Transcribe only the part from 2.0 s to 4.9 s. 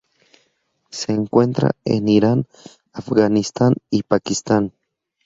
Irán, Afganistán y Pakistán.